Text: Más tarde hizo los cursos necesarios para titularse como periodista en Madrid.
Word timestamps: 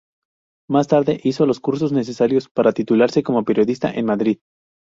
Más 0.67 0.87
tarde 0.87 1.19
hizo 1.23 1.45
los 1.45 1.59
cursos 1.59 1.91
necesarios 1.91 2.49
para 2.49 2.71
titularse 2.73 3.21
como 3.21 3.45
periodista 3.45 3.91
en 3.91 4.05
Madrid. 4.05 4.39